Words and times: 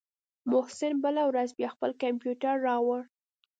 محسن 0.51 0.91
بله 1.03 1.23
ورځ 1.29 1.49
بيا 1.57 1.69
خپل 1.75 1.91
کمپيوټر 2.03 2.55
راوړ. 2.67 3.01